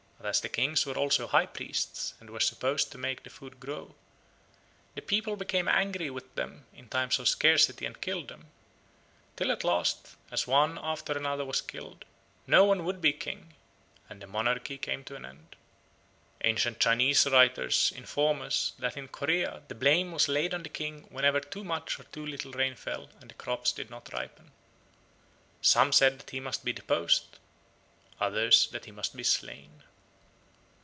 [0.23, 3.59] But as the kings were also high priests, and were supposed to make the food
[3.59, 3.95] grow,
[4.93, 8.45] the people became angry with them in times of scarcity and killed them;
[9.35, 12.05] till at last, as one after another was killed,
[12.45, 13.55] no one would be king,
[14.07, 15.55] and the monarchy came to an end.
[16.41, 21.07] Ancient Chinese writers inform us that in Corea the blame was laid on the king
[21.09, 24.51] whenever too much or too little rain fell and the crops did not ripen.
[25.63, 27.39] Some said that he must be deposed,
[28.19, 29.81] others that he must be slain.